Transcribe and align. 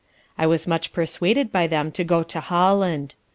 I 0.35 0.47
was 0.47 0.65
much 0.65 0.93
persuaded 0.93 1.51
by 1.51 1.67
them 1.67 1.91
to 1.91 2.03
go 2.03 2.23
to 2.23 2.39
Holland. 2.39 3.13